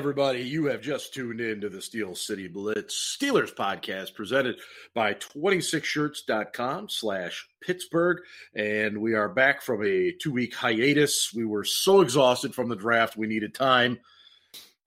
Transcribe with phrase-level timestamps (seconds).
[0.00, 4.56] Everybody, you have just tuned in to the Steel City Blitz Steelers podcast presented
[4.94, 8.22] by 26shirts.com slash Pittsburgh.
[8.54, 11.34] And we are back from a two week hiatus.
[11.34, 13.98] We were so exhausted from the draft, we needed time.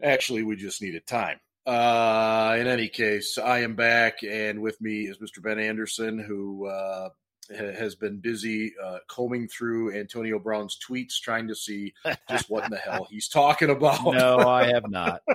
[0.01, 1.39] Actually, we just needed time.
[1.63, 5.43] Uh, in any case, I am back, and with me is Mr.
[5.43, 7.09] Ben Anderson, who uh,
[7.49, 11.93] has been busy uh, combing through Antonio Brown's tweets, trying to see
[12.29, 14.03] just what in the hell he's talking about.
[14.03, 15.21] No, I have not.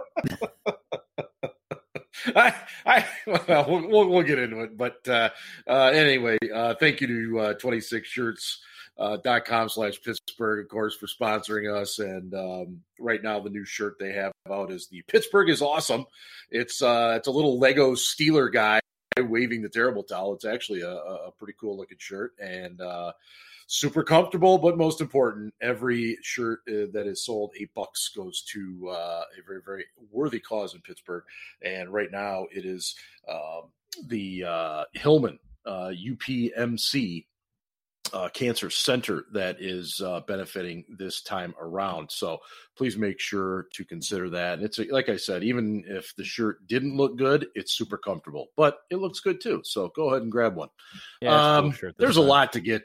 [2.35, 5.31] I, I, well, we'll, we'll get into it, but uh,
[5.69, 8.61] uh, anyway, uh, thank you to uh, 26 shirts.
[9.01, 12.01] Uh, dot com slash Pittsburgh, of course, for sponsoring us.
[12.01, 16.05] And um, right now, the new shirt they have out is the Pittsburgh is awesome.
[16.51, 18.81] It's uh, it's a little Lego Steeler guy
[19.21, 20.35] waving the terrible towel.
[20.35, 23.13] It's actually a, a pretty cool looking shirt and uh,
[23.67, 24.59] super comfortable.
[24.59, 29.43] But most important, every shirt uh, that is sold eight bucks goes to uh, a
[29.47, 31.25] very very worthy cause in Pittsburgh.
[31.63, 32.95] And right now, it is
[33.29, 33.71] um,
[34.07, 37.25] the uh, Hillman UPMC
[38.13, 42.11] uh, Cancer Center that is uh, benefiting this time around.
[42.11, 42.39] So
[42.77, 44.55] please make sure to consider that.
[44.55, 47.99] And it's a, like I said, even if the shirt didn't look good, it's super
[47.99, 49.63] comfortable, but it looks good too.
[49.65, 50.69] So go ahead and grab one.
[51.21, 52.83] Yeah, um, cool there's a lot to get.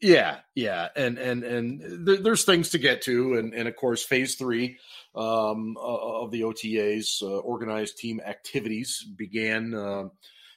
[0.00, 4.02] Yeah, yeah, and and and th- there's things to get to, and and of course,
[4.02, 4.76] phase three
[5.14, 10.08] um, of the OTAs, uh, organized team activities, began uh,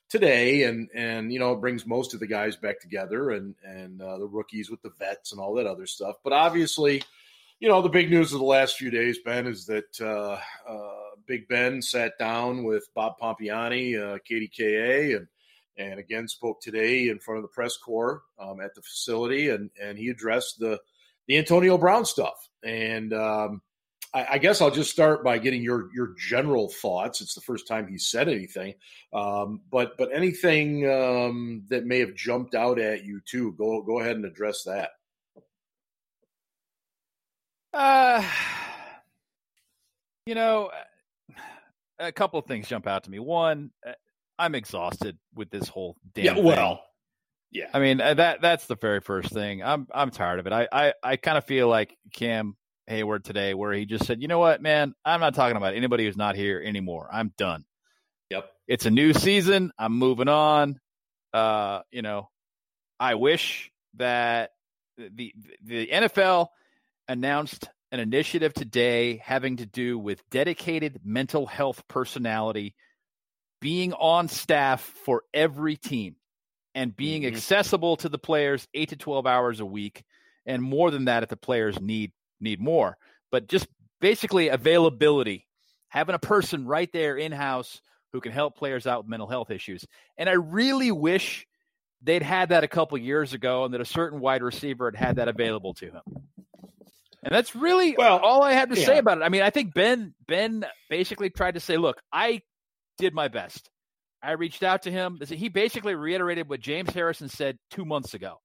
[0.09, 4.02] today, and and you know it brings most of the guys back together, and and
[4.02, 6.17] uh, the rookies with the vets and all that other stuff.
[6.23, 7.04] But obviously,
[7.59, 10.39] you know the big news of the last few days, Ben, is that uh,
[10.70, 15.27] uh, Big Ben sat down with Bob Pompeani, uh, KDKA, and
[15.77, 19.70] and again spoke today in front of the press corps um, at the facility, and
[19.81, 20.80] and he addressed the
[21.27, 23.61] the Antonio Brown stuff, and um,
[24.17, 27.22] I, I, guess I'll just start by getting your your general thoughts.
[27.22, 28.73] It's the first time he said anything,
[29.14, 33.52] um, but but anything um, that may have jumped out at you too.
[33.54, 34.89] Go go ahead and address that.
[37.73, 38.23] Uh,
[40.26, 40.72] you know,
[41.99, 43.20] a couple of things jump out to me.
[43.20, 43.92] One, uh,
[44.39, 46.38] I'm exhausted with this whole damn.
[46.38, 46.84] Yeah, well, thing.
[47.52, 47.70] yeah.
[47.72, 49.61] I mean uh, that that's the very first thing.
[49.61, 50.54] I'm I'm tired of it.
[50.54, 52.55] I I, I kind of feel like Cam
[52.89, 56.05] Heyward today where he just said, you know what, man, I'm not talking about anybody
[56.05, 57.09] who's not here anymore.
[57.11, 57.65] I'm done.
[58.30, 58.49] Yep.
[58.67, 59.71] It's a new season.
[59.77, 60.80] I'm moving on.
[61.33, 62.30] Uh, you know,
[62.99, 64.52] I wish that
[64.98, 65.33] the
[65.64, 66.48] the NFL
[67.08, 72.75] announced an initiative today having to do with dedicated mental health personality
[73.61, 76.15] being on staff for every team
[76.75, 77.36] and being mm-hmm.
[77.36, 80.04] accessible to the players 8 to 12 hours a week
[80.45, 82.98] and more than that if the players need need more.
[83.31, 83.67] But just
[83.99, 85.48] basically availability,
[85.89, 87.81] having a person right there in house
[88.14, 89.86] who can help players out with mental health issues.
[90.17, 91.45] And I really wish
[92.02, 95.15] they'd had that a couple years ago and that a certain wide receiver had had
[95.17, 96.02] that available to him.
[97.23, 98.86] And that's really well, all I have to yeah.
[98.86, 99.23] say about it.
[99.23, 102.42] I mean, I think Ben Ben basically tried to say, "Look, I
[102.98, 103.69] did my best.
[104.21, 105.19] I reached out to him.
[105.27, 108.39] He basically reiterated what James Harrison said two months ago.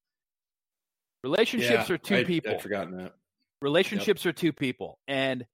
[1.23, 2.55] Relationships yeah, are two I, people.
[2.55, 3.13] I'd forgotten that.
[3.63, 4.35] Relationships yep.
[4.35, 4.99] are two people.
[5.07, 5.47] And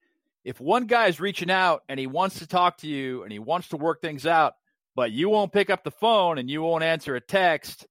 [0.45, 3.39] if one guy is reaching out and he wants to talk to you and he
[3.39, 4.55] wants to work things out,
[4.97, 7.87] but you won't pick up the phone and you won't answer a text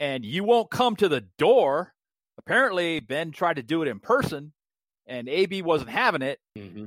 [0.00, 1.94] and you won't come to the door,
[2.36, 4.52] apparently Ben tried to do it in person
[5.06, 6.40] and AB wasn't having it.
[6.58, 6.86] Mm-hmm.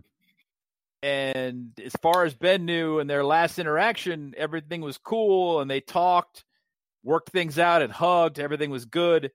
[1.04, 5.80] And as far as Ben knew in their last interaction, everything was cool and they
[5.80, 6.44] talked,
[7.04, 8.40] worked things out, and hugged.
[8.40, 9.32] Everything was good.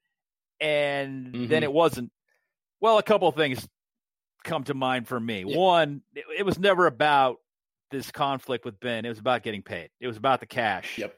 [0.60, 1.46] And mm-hmm.
[1.46, 2.10] then it wasn't.
[2.82, 3.66] Well, a couple of things
[4.42, 5.44] come to mind for me.
[5.46, 5.56] Yeah.
[5.56, 7.36] One, it, it, was never about
[7.92, 9.04] this conflict with Ben.
[9.04, 9.90] It was about getting paid.
[10.00, 10.98] It was about the cash.
[10.98, 11.14] Yep.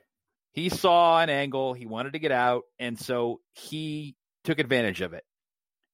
[0.52, 1.72] He saw an angle.
[1.72, 4.14] He wanted to get out, and so he
[4.44, 5.24] took advantage of it.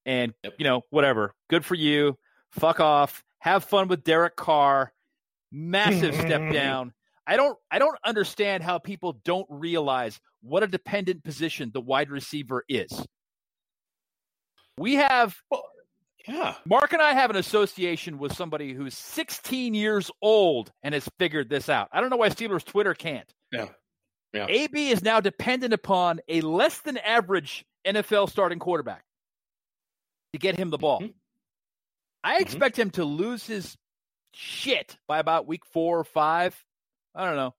[0.04, 0.54] And yep.
[0.58, 1.34] you know, whatever.
[1.48, 2.18] Good for you.
[2.50, 3.22] Fuck off.
[3.38, 4.92] Have fun with Derek Carr.
[5.52, 6.92] Massive step down.
[7.28, 12.10] I don't I don't understand how people don't realize what a dependent position the wide
[12.10, 13.06] receiver is.
[14.80, 15.64] We have, well,
[16.26, 16.54] yeah.
[16.64, 21.50] Mark and I have an association with somebody who's 16 years old and has figured
[21.50, 21.90] this out.
[21.92, 23.30] I don't know why Steelers Twitter can't.
[23.52, 23.66] Yeah.
[24.32, 24.46] Yeah.
[24.48, 29.04] AB is now dependent upon a less than average NFL starting quarterback
[30.32, 31.00] to get him the ball.
[31.00, 31.12] Mm-hmm.
[32.24, 32.42] I mm-hmm.
[32.42, 33.76] expect him to lose his
[34.32, 36.56] shit by about week four or five.
[37.14, 37.54] I don't know.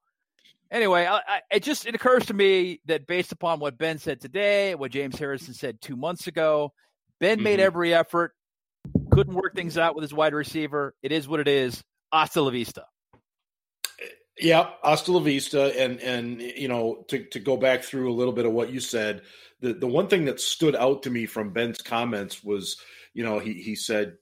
[0.72, 4.22] Anyway, I, I, it just it occurs to me that based upon what Ben said
[4.22, 6.74] today, what James Harrison said two months ago,
[7.22, 7.44] Ben mm-hmm.
[7.44, 8.34] made every effort.
[9.12, 10.96] couldn't work things out with his wide receiver.
[11.02, 11.82] It is what it is.
[12.12, 12.86] Hasta la vista.
[14.38, 18.34] Yeah, hasta la vista, and and you know to to go back through a little
[18.34, 19.22] bit of what you said,
[19.62, 22.78] the the one thing that stood out to me from Ben's comments was,
[23.14, 24.18] you know, he he said,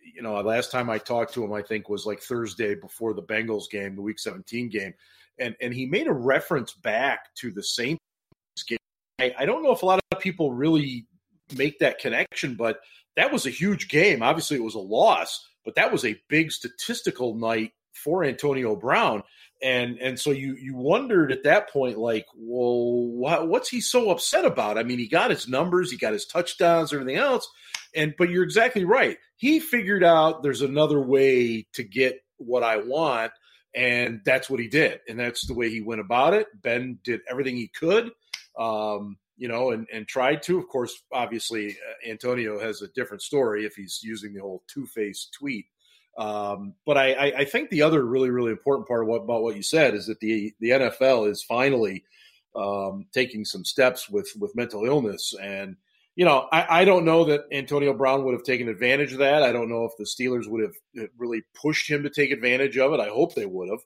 [0.00, 3.22] you know, last time I talked to him, I think was like Thursday before the
[3.22, 4.94] Bengals game, the Week 17 game,
[5.40, 8.00] and and he made a reference back to the Saints
[8.68, 8.78] game.
[9.18, 11.06] I, I don't know if a lot of people really
[11.54, 12.80] make that connection, but
[13.16, 14.22] that was a huge game.
[14.22, 19.22] Obviously, it was a loss, but that was a big statistical night for Antonio Brown.
[19.62, 24.10] And and so you you wondered at that point, like, well, what, what's he so
[24.10, 24.76] upset about?
[24.76, 27.48] I mean, he got his numbers, he got his touchdowns, everything else,
[27.94, 29.16] and but you're exactly right.
[29.36, 33.32] He figured out there's another way to get what I want,
[33.74, 36.48] and that's what he did, and that's the way he went about it.
[36.60, 38.10] Ben did everything he could.
[38.58, 40.58] Um, you know, and, and tried to.
[40.58, 44.86] Of course, obviously, uh, Antonio has a different story if he's using the whole two
[44.86, 45.66] face tweet.
[46.18, 49.62] Um, but I, I, think the other really, really important part what, about what you
[49.62, 52.04] said is that the the NFL is finally
[52.54, 55.76] um, taking some steps with with mental illness, and
[56.14, 59.42] you know, I, I don't know that Antonio Brown would have taken advantage of that.
[59.42, 62.94] I don't know if the Steelers would have really pushed him to take advantage of
[62.94, 63.00] it.
[63.00, 63.80] I hope they would have.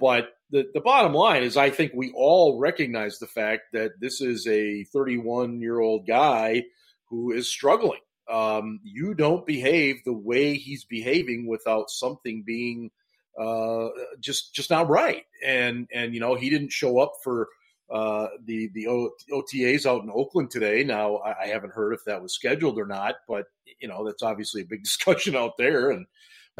[0.00, 4.20] But the, the bottom line is, I think we all recognize the fact that this
[4.20, 6.64] is a 31 year old guy
[7.08, 8.00] who is struggling.
[8.30, 12.90] Um, you don't behave the way he's behaving without something being
[13.38, 13.88] uh,
[14.20, 15.24] just just not right.
[15.44, 17.48] And and you know he didn't show up for
[17.92, 20.84] uh, the the o- OTAs out in Oakland today.
[20.84, 23.46] Now I, haven't heard if that was scheduled or not, but
[23.80, 26.06] you know that's obviously a big discussion out there, and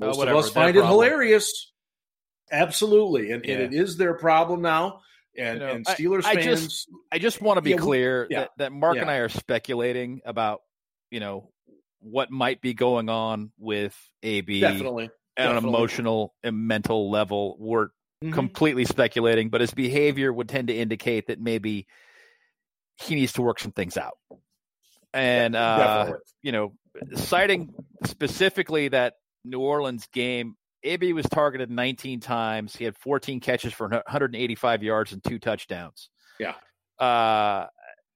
[0.01, 1.73] most uh, of us find it hilarious.
[2.51, 3.55] Absolutely, and, yeah.
[3.55, 5.01] and it is their problem now.
[5.37, 7.77] And, you know, and Steelers I, fans, I just, I just want to be yeah,
[7.77, 10.61] clear yeah, that, that Mark and I are speculating about,
[11.11, 11.51] you know,
[12.01, 14.61] what might be going on with AB.
[14.61, 15.07] Definitely,
[15.37, 15.69] at Definitely.
[15.69, 17.57] an emotional and mental level.
[17.59, 18.33] We're mm-hmm.
[18.33, 21.87] completely speculating, but his behavior would tend to indicate that maybe
[22.97, 24.19] he needs to work some things out.
[25.13, 26.13] And uh,
[26.43, 26.75] you know,
[27.15, 27.75] citing
[28.05, 29.15] specifically that
[29.45, 32.77] New Orleans game, AB was targeted 19 times.
[32.77, 36.11] He had 14 catches for 185 yards and two touchdowns.
[36.39, 36.55] Yeah.
[36.99, 37.67] Uh,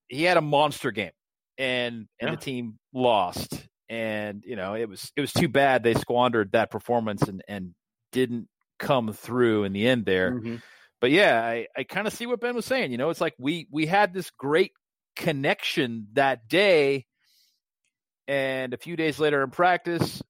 [0.09, 1.11] he had a monster game,
[1.57, 2.31] and and yeah.
[2.31, 3.67] the team lost.
[3.89, 7.75] And you know, it was it was too bad they squandered that performance and and
[8.13, 8.49] didn't
[8.79, 10.33] come through in the end there.
[10.33, 10.57] Mm-hmm.
[11.01, 12.93] But yeah, I, I kind of see what Ben was saying.
[12.93, 14.73] You know, it's like we we had this great
[15.17, 17.07] connection that day,
[18.27, 20.23] and a few days later in practice,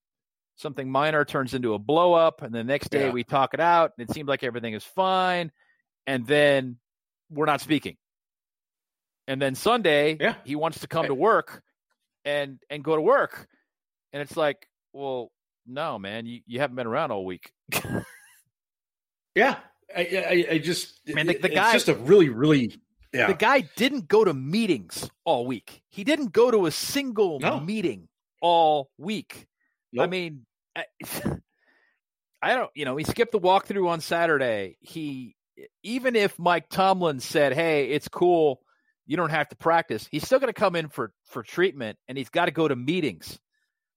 [0.59, 3.13] something minor turns into a blow up, and the next day yeah.
[3.13, 5.51] we talk it out, and it seems like everything is fine,
[6.07, 6.77] and then
[7.31, 7.97] we're not speaking.
[9.27, 10.35] And then Sunday, yeah.
[10.45, 11.63] he wants to come to work
[12.25, 13.47] and and go to work,
[14.13, 15.31] and it's like, well,
[15.67, 17.53] no, man, you, you haven't been around all week.
[19.35, 19.57] yeah,
[19.97, 22.75] I, I, I just man, the, the guy just a really really
[23.13, 23.29] yeah.
[23.29, 25.83] The guy didn't go to meetings all week.
[25.89, 27.61] He didn't go to a single no.
[27.61, 28.09] meeting
[28.43, 29.47] all week.
[29.93, 30.05] Nope.
[30.05, 30.45] I mean,
[30.79, 30.85] I,
[32.43, 34.77] I don't, you know, he skipped the walkthrough on Saturday.
[34.81, 35.35] He,
[35.83, 38.61] even if Mike Tomlin said, "Hey, it's cool,
[39.07, 42.17] you don't have to practice," he's still going to come in for for treatment, and
[42.17, 43.39] he's got to go to meetings.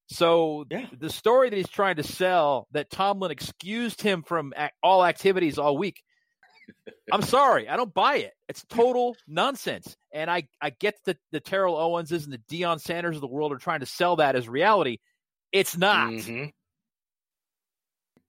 [0.08, 0.88] So yeah.
[1.00, 5.78] the story that he's trying to sell that Tomlin excused him from all activities all
[5.78, 6.04] week.
[7.14, 8.34] I'm sorry, I don't buy it.
[8.50, 9.96] It's total nonsense.
[10.14, 13.54] And I, I get that the Terrell Owenses and the Deion Sanders of the world
[13.54, 14.98] are trying to sell that as reality.
[15.54, 16.12] It's not.
[16.12, 16.46] Mm-hmm.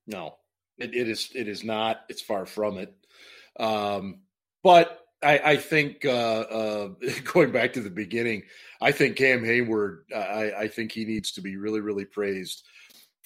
[0.07, 0.37] No,
[0.79, 1.31] it, it is.
[1.35, 2.03] It is not.
[2.09, 2.95] It's far from it.
[3.59, 4.21] Um,
[4.63, 6.89] but I, I think uh, uh,
[7.33, 8.43] going back to the beginning,
[8.81, 10.13] I think Cam Heyward.
[10.15, 12.65] I, I think he needs to be really, really praised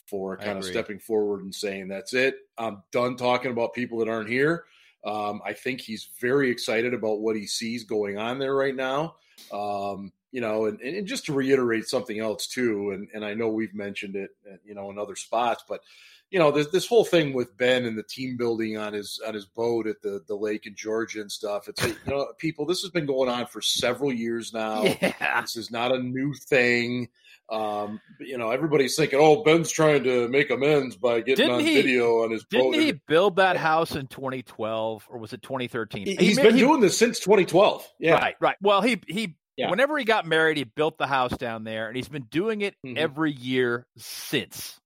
[0.06, 2.36] for kind of stepping forward and saying, "That's it.
[2.58, 4.64] I'm done talking about people that aren't here."
[5.04, 9.14] Um, I think he's very excited about what he sees going on there right now.
[9.52, 13.48] Um, you know, and, and just to reiterate something else too, and, and I know
[13.48, 15.80] we've mentioned it, uh, you know, in other spots, but
[16.30, 19.34] you know, this this whole thing with Ben and the team building on his on
[19.34, 21.68] his boat at the the lake in Georgia and stuff.
[21.68, 24.82] It's like, you know, people, this has been going on for several years now.
[24.82, 25.40] Yeah.
[25.40, 27.08] This is not a new thing.
[27.48, 31.60] Um, you know, everybody's thinking, "Oh, Ben's trying to make amends by getting didn't on
[31.60, 35.32] he, video on his didn't boat." Didn't he build that house in 2012 or was
[35.32, 36.06] it 2013?
[36.18, 37.88] He, has been he, doing this since 2012.
[38.00, 38.56] Yeah, right, right.
[38.60, 39.70] Well, he he yeah.
[39.70, 42.74] whenever he got married, he built the house down there, and he's been doing it
[42.84, 42.98] mm-hmm.
[42.98, 44.80] every year since.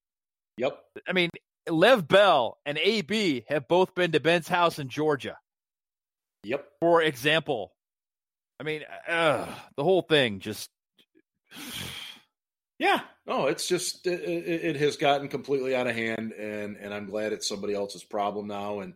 [0.60, 0.78] Yep.
[1.08, 1.30] I mean,
[1.68, 5.38] Lev Bell and AB have both been to Ben's house in Georgia.
[6.44, 6.66] Yep.
[6.80, 7.72] For example,
[8.58, 10.68] I mean, uh, the whole thing just
[12.78, 17.04] Yeah, no, it's just it, it, has gotten completely out of hand, and and I'm
[17.04, 18.94] glad it's somebody else's problem now, and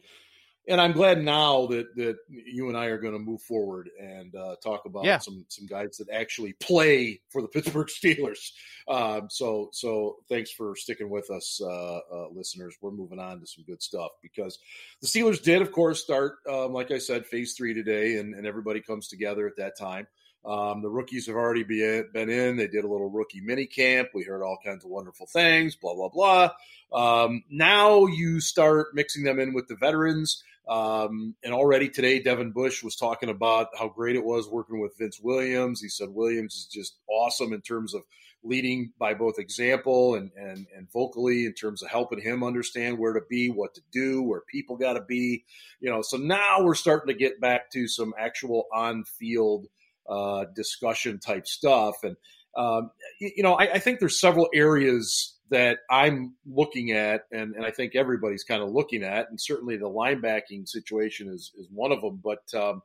[0.69, 4.35] and I'm glad now that that you and I are going to move forward and
[4.35, 5.19] uh, talk about yeah.
[5.19, 8.53] some some guys that actually play for the Pittsburgh Steelers.
[8.89, 12.77] Um, so so thanks for sticking with us, uh, uh, listeners.
[12.81, 14.59] We're moving on to some good stuff because
[15.01, 18.47] the Steelers did, of course, start um, like I said, phase three today, and, and
[18.47, 20.07] everybody comes together at that time.
[20.45, 22.57] Um, the rookies have already be, been in.
[22.57, 24.11] They did a little rookie mini camp.
[24.13, 26.51] We heard all kinds of wonderful things, blah, blah, blah.
[26.93, 30.43] Um, now you start mixing them in with the veterans.
[30.69, 34.97] Um, and already today, Devin Bush was talking about how great it was working with
[34.99, 35.81] Vince Williams.
[35.81, 38.03] He said Williams is just awesome in terms of
[38.43, 43.15] leading by both example and, and, and vocally in terms of helping him understand where
[43.15, 45.45] to be, what to do, where people got to be.
[45.81, 49.67] You know, so now we're starting to get back to some actual on field–
[50.09, 51.97] uh, discussion type stuff.
[52.03, 52.17] And,
[52.57, 52.91] um,
[53.21, 57.71] you know, I, I, think there's several areas that I'm looking at, and, and I
[57.71, 62.01] think everybody's kind of looking at, and certainly the linebacking situation is, is one of
[62.01, 62.21] them.
[62.23, 62.83] But um,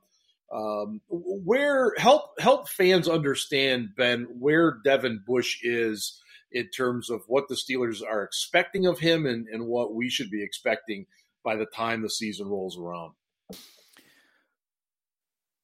[0.51, 7.47] um, where help help fans understand Ben where Devin Bush is in terms of what
[7.47, 11.05] the Steelers are expecting of him and, and what we should be expecting
[11.43, 13.13] by the time the season rolls around.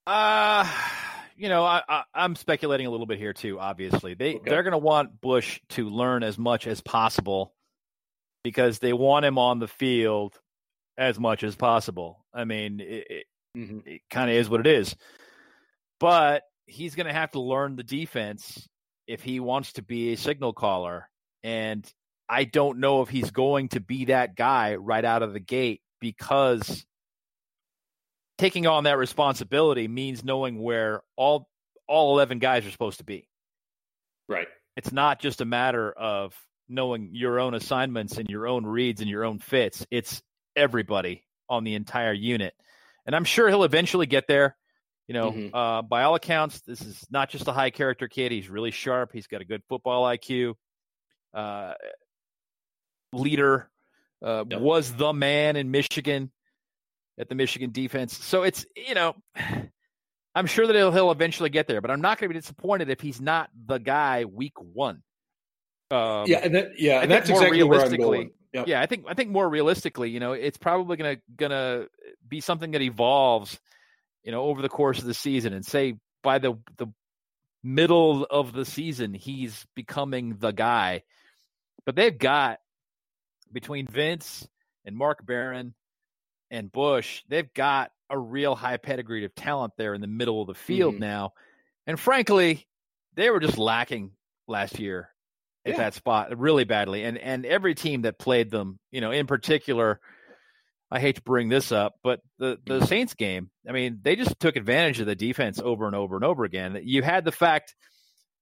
[0.05, 0.71] Uh
[1.35, 3.59] you know, I, am speculating a little bit here too.
[3.59, 4.49] Obviously, they okay.
[4.49, 7.53] they're going to want Bush to learn as much as possible
[8.43, 10.39] because they want him on the field
[10.97, 12.25] as much as possible.
[12.33, 13.25] I mean, it, it,
[13.57, 13.79] mm-hmm.
[13.85, 14.95] it kind of is what it is.
[15.99, 18.67] But he's going to have to learn the defense
[19.07, 21.09] if he wants to be a signal caller,
[21.43, 21.85] and
[22.29, 25.81] I don't know if he's going to be that guy right out of the gate
[25.99, 26.85] because
[28.37, 31.47] taking on that responsibility means knowing where all
[31.87, 33.27] all 11 guys are supposed to be.
[34.27, 34.47] Right.
[34.75, 36.35] It's not just a matter of
[36.67, 39.85] knowing your own assignments and your own reads and your own fits.
[39.91, 40.21] It's
[40.55, 42.53] everybody on the entire unit.
[43.05, 44.57] And I'm sure he'll eventually get there.
[45.07, 45.55] You know, mm-hmm.
[45.55, 48.31] uh, by all accounts, this is not just a high character kid.
[48.31, 49.11] He's really sharp.
[49.13, 50.55] He's got a good football IQ.
[51.31, 51.73] Uh,
[53.13, 53.69] leader
[54.23, 54.59] uh, yep.
[54.59, 56.31] was the man in Michigan
[57.17, 58.17] at the Michigan defense.
[58.17, 59.15] So it's, you know,
[60.35, 62.89] I'm sure that he'll, he'll eventually get there, but I'm not going to be disappointed
[62.89, 65.01] if he's not the guy week one.
[65.91, 68.31] Um, yeah, and that, yeah, and that's exactly where I'm going.
[68.53, 68.67] Yep.
[68.67, 71.87] Yeah, I think I think more realistically, you know, it's probably gonna gonna
[72.27, 73.59] be something that evolves,
[74.23, 76.87] you know, over the course of the season, and say by the the
[77.63, 81.03] middle of the season, he's becoming the guy.
[81.85, 82.59] But they've got
[83.51, 84.47] between Vince
[84.85, 85.73] and Mark Barron
[86.51, 90.47] and Bush, they've got a real high pedigree of talent there in the middle of
[90.47, 91.03] the field mm-hmm.
[91.03, 91.33] now.
[91.87, 92.67] And frankly,
[93.15, 94.11] they were just lacking
[94.47, 95.09] last year
[95.65, 95.77] at yeah.
[95.77, 97.03] that spot really badly.
[97.03, 99.99] And and every team that played them, you know, in particular,
[100.91, 102.85] I hate to bring this up, but the the mm-hmm.
[102.85, 106.23] Saints game, I mean, they just took advantage of the defense over and over and
[106.23, 106.79] over again.
[106.83, 107.75] You had the fact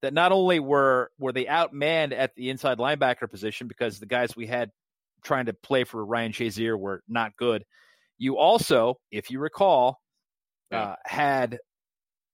[0.02, 4.36] that not only were were they outmanned at the inside linebacker position because the guys
[4.36, 4.70] we had
[5.24, 7.64] trying to play for Ryan Shazier were not good,
[8.18, 10.00] you also, if you recall,
[10.70, 10.82] yeah.
[10.82, 11.58] uh, had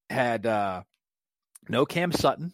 [0.08, 0.82] had uh,
[1.68, 2.52] no Cam Sutton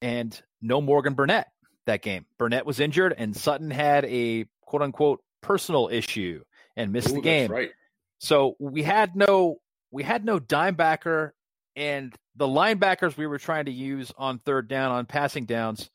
[0.00, 1.46] and no Morgan Burnett
[1.86, 2.26] that game.
[2.38, 6.42] Burnett was injured, and Sutton had a quote unquote personal issue
[6.76, 7.50] and missed Ooh, the game.
[7.50, 7.70] right.
[8.18, 11.34] So we had no we had no dime backer,
[11.76, 15.90] and the linebackers we were trying to use on third down on passing downs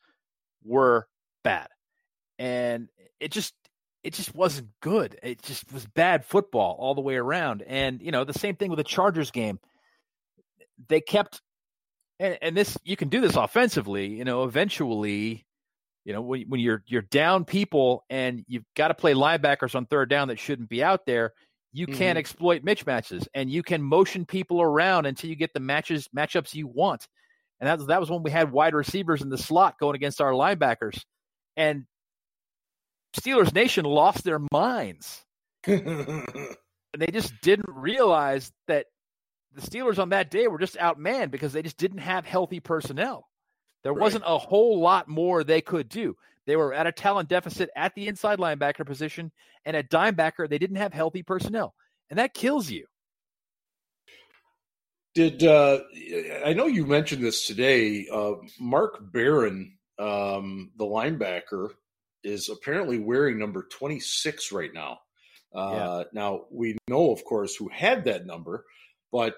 [0.64, 1.08] were
[1.42, 1.68] bad,
[2.38, 2.88] and
[3.20, 3.54] it just
[4.08, 5.18] it just wasn't good.
[5.22, 7.62] It just was bad football all the way around.
[7.66, 9.60] And you know, the same thing with the Chargers game.
[10.88, 11.42] They kept
[12.18, 15.44] and, and this you can do this offensively, you know, eventually,
[16.06, 19.84] you know, when, when you're you're down people and you've got to play linebackers on
[19.84, 21.34] third down that shouldn't be out there,
[21.74, 21.98] you mm-hmm.
[21.98, 26.08] can exploit mitch matches and you can motion people around until you get the matches
[26.16, 27.06] matchups you want.
[27.60, 30.22] And that was, that was when we had wide receivers in the slot going against
[30.22, 31.02] our linebackers.
[31.58, 31.84] And
[33.16, 35.24] Steelers Nation lost their minds.
[35.66, 36.24] and
[36.98, 38.86] they just didn't realize that
[39.54, 43.28] the Steelers on that day were just outmanned because they just didn't have healthy personnel.
[43.82, 44.00] There right.
[44.00, 46.16] wasn't a whole lot more they could do.
[46.46, 49.32] They were at a talent deficit at the inside linebacker position,
[49.64, 51.74] and at dimebacker, they didn't have healthy personnel.
[52.10, 52.86] And that kills you.
[55.14, 55.80] Did uh,
[56.44, 58.06] I know you mentioned this today?
[58.12, 61.70] Uh, Mark Barron, um, the linebacker,
[62.24, 64.98] is apparently wearing number 26 right now.
[65.54, 66.02] Uh, yeah.
[66.12, 68.64] Now, we know, of course, who had that number,
[69.10, 69.36] but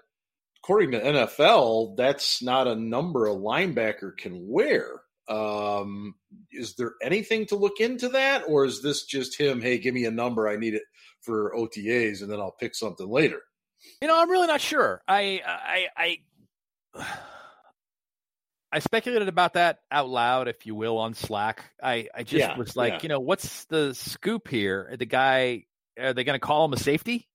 [0.63, 5.01] according to NFL, that's not a number a linebacker can wear.
[5.29, 6.17] Um,
[6.51, 9.61] is there anything to look into that, or is this just him?
[9.61, 10.49] Hey, give me a number.
[10.49, 10.83] I need it
[11.21, 13.41] for OTAs, and then I'll pick something later.
[14.03, 15.01] You know, I'm really not sure.
[15.07, 16.19] I I
[16.97, 17.07] I
[18.73, 21.65] I speculated about that out loud, if you will, on Slack.
[21.83, 22.99] I I just Yeah, was like, yeah.
[23.03, 24.95] you know, what's the scoop here?
[24.99, 25.65] The guy
[25.99, 27.29] are they going to call him a safety?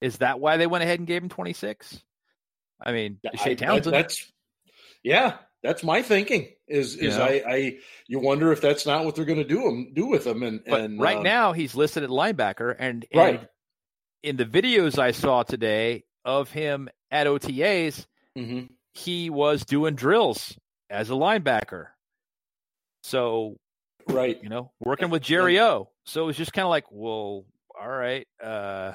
[0.00, 2.02] Is that why they went ahead and gave him 26?
[2.84, 3.94] I mean, I- Shea Townsend.
[3.94, 4.32] that's
[5.02, 6.48] yeah, that's my thinking.
[6.68, 7.18] Is is?
[7.18, 10.26] I, I you wonder if that's not what they're going to do him do with
[10.26, 10.42] him?
[10.42, 13.48] And but and right uh, now he's listed at linebacker, and, and right,
[14.22, 18.62] in the videos I saw today of him at OTAs, hmm
[18.94, 20.56] he was doing drills
[20.90, 21.86] as a linebacker.
[23.02, 23.56] So
[24.08, 24.38] right.
[24.42, 25.88] you know, working with Jerry O.
[26.04, 27.44] So it was just kind of like, well,
[27.80, 28.92] all right, uh,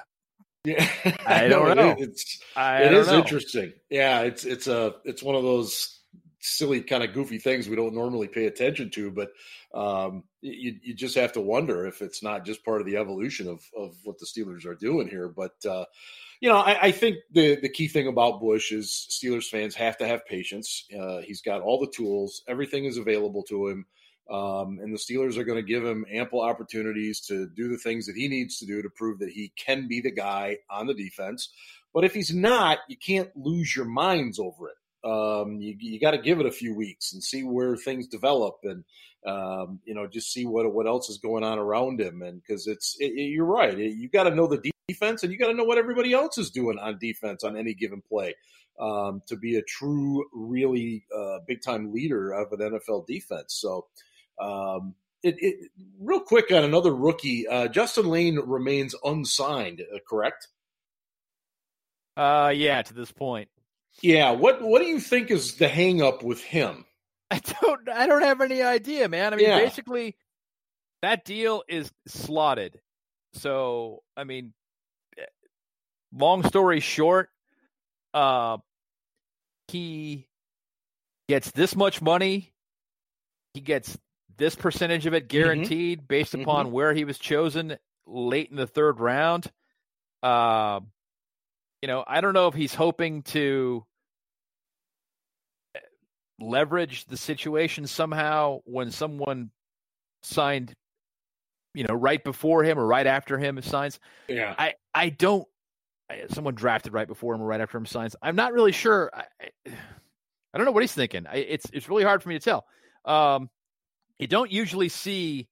[0.63, 0.87] Yeah,
[1.25, 1.95] I don't it know.
[1.97, 3.17] is- It's I it is know.
[3.19, 3.73] interesting.
[3.89, 5.93] Yeah, it's it's a it's one of those
[6.39, 9.31] silly kind of goofy things we don't normally pay attention to, but
[9.73, 13.47] um, you you just have to wonder if it's not just part of the evolution
[13.49, 15.27] of of what the Steelers are doing here.
[15.27, 15.85] But uh,
[16.39, 19.97] you know, I, I think the the key thing about Bush is Steelers fans have
[19.97, 20.85] to have patience.
[20.97, 23.85] Uh, he's got all the tools, everything is available to him.
[24.29, 28.05] Um, and the Steelers are going to give him ample opportunities to do the things
[28.07, 30.93] that he needs to do to prove that he can be the guy on the
[30.93, 31.49] defense.
[31.93, 34.75] But if he's not, you can't lose your minds over it.
[35.09, 38.57] Um, you you got to give it a few weeks and see where things develop,
[38.63, 38.83] and
[39.27, 42.21] um, you know just see what what else is going on around him.
[42.21, 45.31] And because it's it, it- you're right, It- you got to know the defense, and
[45.31, 48.35] you got to know what everybody else is doing on defense on any given play
[48.79, 53.53] um, to be a true, really uh, big time leader of an NFL defense.
[53.53, 53.87] So.
[54.39, 60.47] Um, it, it, real quick on another rookie, uh, Justin Layne remains unsigned, uh, correct?
[62.15, 63.49] Uh, yeah, to this point,
[64.01, 64.31] Yeah.
[64.31, 66.85] What What do you think is the hang up with him?
[67.31, 69.33] I don't, I don't have any idea, man.
[69.33, 69.57] I mean, Yeah.
[69.59, 70.15] basically,
[71.01, 72.79] that deal is slotted.
[73.33, 74.53] So, I mean,
[75.17, 75.25] eh,
[76.13, 77.29] long story short,
[78.13, 78.57] uh,
[79.67, 80.27] he
[81.27, 82.53] gets this much money.
[83.53, 83.97] He gets
[84.37, 86.43] this percentage of it guaranteed based Mhm.
[86.43, 89.51] upon where he was chosen late in the third round.
[90.23, 90.91] Um,
[91.81, 93.85] you know, I don't know if he's hoping to
[96.39, 99.49] leverage the situation somehow when someone
[100.23, 100.73] signed,
[101.73, 103.99] you know, right before him or right after him signs.
[104.27, 104.53] Yeah.
[104.57, 105.47] I I don't.
[106.09, 108.15] I- Someone drafted right before him or right after him signs.
[108.21, 109.11] I'm not really sure.
[109.13, 109.23] I,
[109.65, 109.71] I-
[110.53, 111.27] I don't know what he's thinking.
[111.27, 112.65] I, it's it's really hard for me to tell.
[113.05, 113.49] Um,
[114.17, 115.47] you don't usually see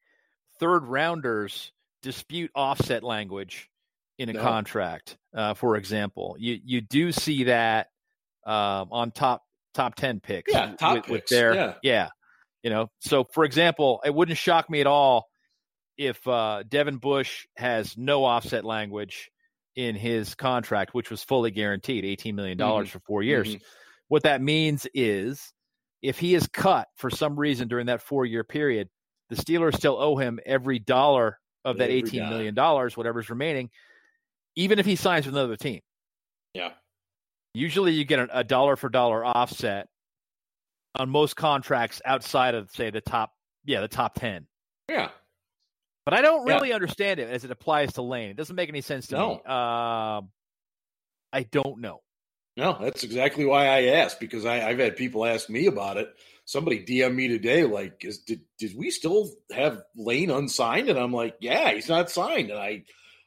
[0.60, 1.72] third rounders
[2.02, 3.70] dispute offset language
[4.18, 4.42] in a No.
[4.42, 5.18] contract.
[5.34, 7.90] Uh, for example, you you do see that
[8.46, 9.44] um, on top
[9.76, 10.52] top ten picks.
[10.52, 12.10] Yeah, top with, with their yeah.
[12.64, 15.28] You know, so for example, it wouldn't shock me at all
[15.98, 19.30] if uh, Devin Bush has no offset language
[19.76, 23.56] in his contract, which was fully guaranteed, eighteen million dollars for four years.
[23.56, 23.62] Mhm.
[24.08, 25.54] What that means is,
[26.02, 28.90] if he is cut for some reason during that four-year period,
[29.30, 33.70] the Steelers still owe him every dollar of that Every eighteen million dollars, whatever's remaining,
[34.56, 35.82] even if he signs with another team.
[36.54, 36.72] Yeah.
[37.56, 39.88] Usually, you get a, dollar for dollar offset
[40.96, 43.34] on most contracts outside of, say, the top,
[43.66, 44.48] yeah, the top ten.
[44.90, 45.10] Yeah.
[46.06, 46.54] But I don't Yeah.
[46.56, 48.30] really understand it as it applies to Layne.
[48.30, 49.30] It doesn't make any sense to No.
[49.30, 49.36] me.
[49.46, 50.32] Um,
[51.34, 52.02] I don't know.
[52.58, 56.08] No, that's exactly why I asked because I, I've had people ask me about it.
[56.46, 60.88] Somebody DM me today, like, is did did we still have Layne unsigned?
[60.90, 62.52] And I'm like, yeah, he's not signed.
[62.52, 62.84] And I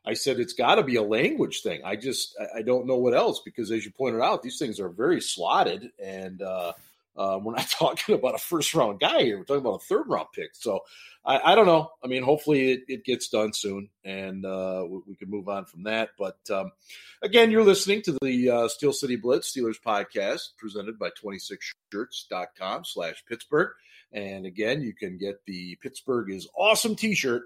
[0.06, 1.82] I said it's got to be a language thing.
[1.84, 4.88] I just I, don't know what else because as you pointed out, these things are
[4.88, 6.72] very slotted, and uh,
[7.16, 9.38] uh, we're not talking about a first round guy here.
[9.38, 10.50] We're talking about a third round pick.
[10.54, 10.80] So
[11.24, 11.90] I, I don't know.
[12.02, 15.66] I mean, hopefully it, it gets done soon, and uh, we, we can move on
[15.66, 16.10] from that.
[16.18, 16.72] But um,
[17.20, 23.24] Again, you're listening to the uh, Steel City Blitz Steelers podcast presented by 26shirts.com slash
[23.28, 23.70] Pittsburgh.
[24.12, 27.42] And again, you can get the Pittsburgh is awesome t-shirt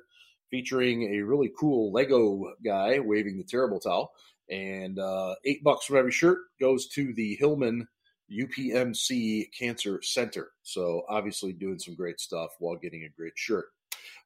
[0.52, 4.12] featuring a really cool Lego guy waving the terrible towel.
[4.50, 7.88] And uh, eight bucks from every shirt goes to the Hillman
[8.30, 10.50] UPMC Cancer Center.
[10.62, 13.66] So obviously doing some great stuff while getting a great shirt.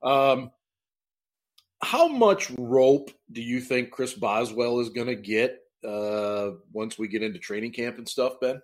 [0.02, 0.50] Um,
[1.82, 7.06] how much rope do you think Chris Boswell is going to get uh, once we
[7.06, 8.60] get into training camp and stuff, Ben?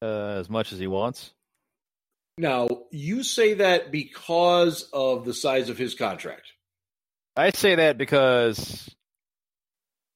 [0.00, 1.32] Uh, as much as he wants.
[2.38, 6.52] Now, you say that because of the size of his contract.
[7.36, 8.88] I say that because,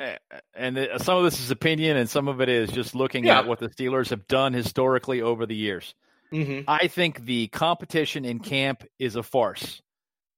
[0.01, 0.17] eh,
[0.55, 3.41] and some of this is opinion, and some of it is just looking Yeah.
[3.41, 5.95] at what the Steelers have done historically over the years.
[6.33, 6.69] Mm-hmm.
[6.69, 9.83] I think the competition in camp is a farce.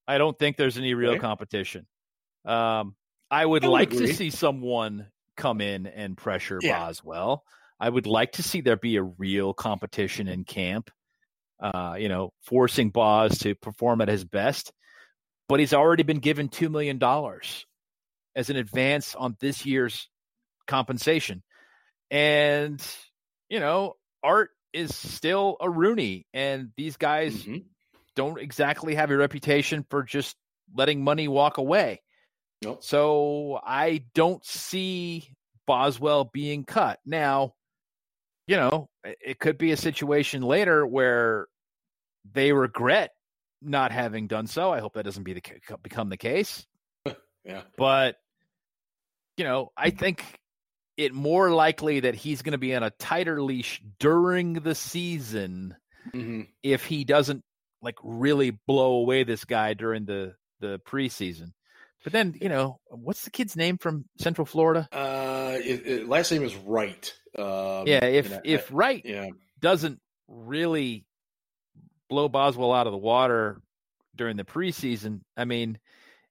[0.06, 1.20] I don't think there's any real okay.
[1.20, 1.86] competition.
[2.44, 2.96] Um,
[3.30, 4.08] I would I like agree.
[4.08, 6.78] to see someone come in and pressure yeah.
[6.78, 7.44] Boswell.
[7.80, 10.90] I would like to see there be a real competition in camp.
[11.64, 14.70] Uh, you know, forcing Boz to perform at his best.
[15.48, 17.64] But he's already been given two million dollars
[18.36, 20.10] as an advance on this year's
[20.66, 21.42] compensation.
[22.10, 22.84] And,
[23.48, 27.58] you know, Art is still a Rooney, and these guys mm-hmm.
[28.14, 30.36] don't exactly have a reputation for just
[30.76, 32.02] letting money walk away.
[32.62, 32.84] Nope.
[32.84, 35.34] So I don't see
[35.66, 37.00] Boswell being cut.
[37.06, 37.54] Now,
[38.46, 41.46] you know, it could be a situation later where
[42.32, 43.12] they regret
[43.62, 44.72] not having done so.
[44.72, 45.42] I hope that doesn't be the
[45.82, 46.66] become the case.
[47.44, 47.62] yeah.
[47.76, 48.16] But
[49.36, 50.38] you know, I think
[50.96, 55.74] it more likely that he's going to be on a tighter leash during the season
[56.12, 56.42] mm-hmm.
[56.62, 57.42] if he doesn't
[57.82, 61.52] like really blow away this guy during the the preseason.
[62.04, 64.86] But then, you know, what's the kid's name from Central Florida?
[64.92, 67.14] Uh, it, it, last name is Wright.
[67.36, 69.28] Um, yeah, if I, if Wright yeah.
[69.58, 71.06] doesn't really
[72.14, 73.60] blow Boswell out of the water
[74.14, 75.78] during the preseason, I mean,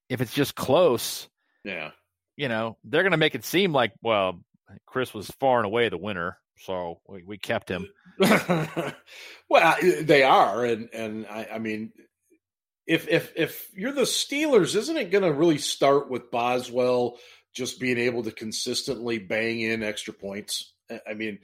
[0.08, 1.28] if it's just close,
[1.65, 1.91] yeah,
[2.38, 4.39] you know, they're going to make it seem like, well,
[4.86, 7.89] Chris was far and away the winner, so we, we kept him.
[9.50, 11.91] well, they are, and and I, I mean,
[12.88, 17.17] if if if you're the Steelers, isn't it going to really start with Boswell
[17.54, 20.72] just being able to consistently bang in extra points?
[21.06, 21.39] I mean,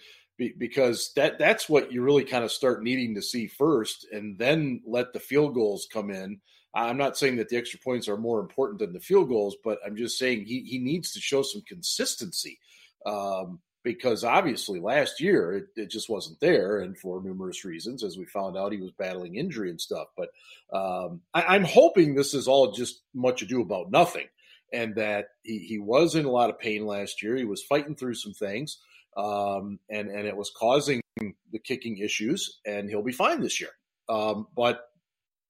[0.58, 4.82] because that that's what you really kind of start needing to see first, and then
[4.86, 6.40] let the field goals come in.
[6.74, 9.80] I'm not saying that the extra points are more important than the field goals, but
[9.86, 12.60] I'm just saying he he needs to show some consistency
[13.06, 18.18] um, because obviously last year it, it, just wasn't there, and for numerous reasons, as
[18.18, 20.08] we found out, he was battling injury and stuff.
[20.16, 20.30] But
[20.72, 24.28] um, I, am hoping this is all just much ado about nothing,
[24.72, 27.36] and that he he was in a lot of pain last year.
[27.36, 28.78] He was fighting through some things,
[29.18, 33.72] um, and and it was causing the kicking issues, and he'll be fine this year.
[34.08, 34.82] Um, but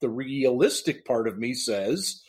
[0.02, 2.24] the realistic part of me says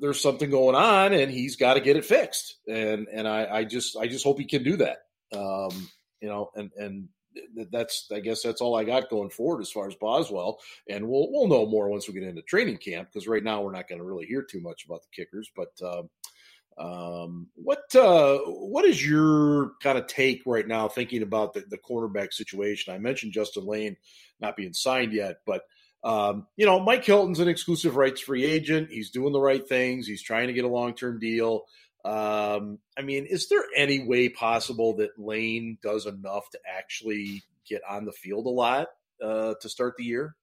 [0.00, 2.58] there's something going on and he's got to get it fixed.
[2.68, 4.98] And and I, I just I just hope he can do that.
[5.34, 5.88] Um,
[6.20, 7.08] you know, and and
[7.70, 10.58] that's I guess that's all I got going forward as far as Boswell.
[10.88, 13.72] And we'll we'll know more once we get into training camp because right now we're
[13.72, 15.50] not going to really hear too much about the kickers.
[15.54, 16.02] But uh,
[16.78, 21.78] um, what uh, what is your kind of take right now, thinking about the, the
[21.78, 22.94] cornerback situation?
[22.94, 23.96] I mentioned Justin Layne
[24.40, 25.62] not being signed yet, but
[26.04, 28.88] um, you know, Mike Hilton's an exclusive rights free agent.
[28.90, 30.06] He's doing the right things.
[30.06, 31.64] He's trying to get a long term deal.
[32.04, 37.82] Um, I mean, is there any way possible that Lane does enough to actually get
[37.88, 38.88] on the field a lot
[39.22, 40.34] uh, to start the year?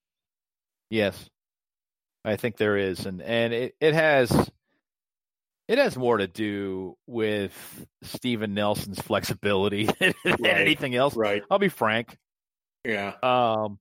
[0.89, 1.29] Yes,
[2.23, 4.49] I think there is, and and it, it has
[5.69, 7.53] it has more to do with
[8.01, 10.57] Steven Nelson's flexibility than right.
[10.57, 11.15] anything else.
[11.15, 11.43] Right.
[11.49, 12.17] I'll be frank.
[12.83, 13.13] Yeah.
[13.21, 13.77] Um,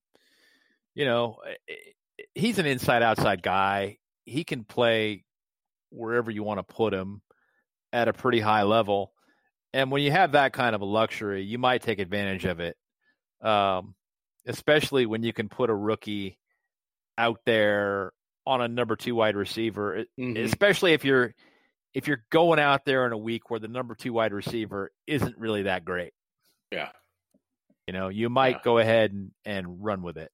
[0.94, 3.96] you know, eh, eh, he's an inside outside guy.
[4.26, 5.24] He can play
[5.88, 7.22] wherever you want to put him
[7.90, 9.14] at a pretty high level.
[9.72, 12.76] And when you have that kind of a luxury, you might take advantage of it.
[13.40, 13.94] Um,
[14.46, 16.38] especially when you can put a rookie
[17.16, 18.12] out there
[18.46, 20.36] on a number two wide receiver, mm-hmm.
[20.36, 21.34] especially if you're
[21.94, 25.36] if you're going out there in a week where the number two wide receiver isn't
[25.38, 26.12] really that great.
[26.70, 26.90] Yeah.
[27.86, 28.62] You know, you might yeah.
[28.64, 30.30] go ahead and, and run with it.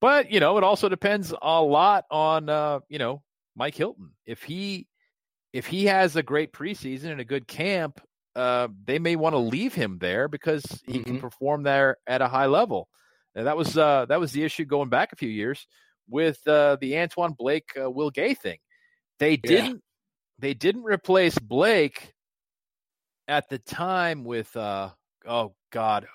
[0.00, 3.22] But you know, it also depends a lot on uh, you know
[3.54, 4.10] Mike Hilton.
[4.26, 4.86] If he
[5.52, 8.00] if he has a great preseason and a good camp,
[8.34, 11.02] uh, they may want to leave him there because he mm-hmm.
[11.02, 12.88] can perform there at a high level.
[13.34, 15.66] And that was uh, that was the issue going back a few years
[16.08, 18.58] with uh, the Antoine Blake uh, Will Gay thing.
[19.18, 19.82] They didn't.
[20.38, 22.12] They didn't replace Blake
[23.28, 24.90] at the time with uh,
[25.26, 26.06] oh god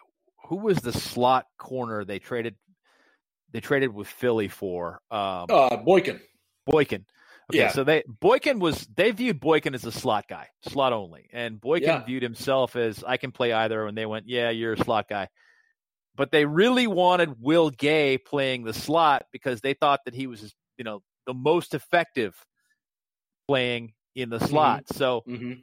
[0.48, 2.56] who was the slot corner they traded
[3.52, 6.20] they traded with Philly for um, uh, Boykin.
[6.66, 7.06] Boykin.
[7.50, 7.72] Okay, yeah.
[7.72, 11.88] so they Boykin was they viewed Boykin as a slot guy, slot only, and Boykin
[11.88, 12.06] yeah.
[12.06, 13.86] viewed himself as I can play either.
[13.88, 15.28] And they went, yeah, you're a slot guy.
[16.16, 20.54] But they really wanted Will Gay playing the slot because they thought that he was,
[20.78, 22.36] you know, the most effective
[23.48, 24.86] playing in the slot.
[24.86, 24.98] Mm-hmm.
[24.98, 25.54] So mm-hmm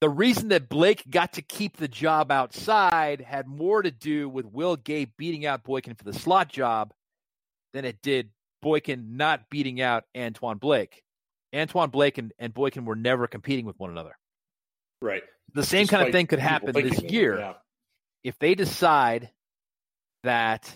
[0.00, 4.44] the reason that Blake got to keep the job outside had more to do with
[4.46, 6.92] Will Gay beating out Boykin for the slot job
[7.72, 8.30] than it did
[8.62, 11.02] Boykin not beating out Antoine Blake.
[11.54, 14.18] Antoine Blake and, and Boykin were never competing with one another.
[15.00, 15.22] Right.
[15.54, 17.38] The same Despite kind of thing could happen this year.
[17.38, 17.52] Yeah.
[18.22, 19.30] If they decide
[20.24, 20.70] that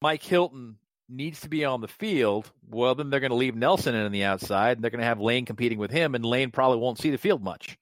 [0.00, 0.76] Mike Hilton
[1.08, 4.12] needs to be on the field, well, then they're going to leave Nelson in on
[4.12, 6.98] the outside, and they're going to have Layne competing with him, and Layne probably won't
[6.98, 7.76] see the field much.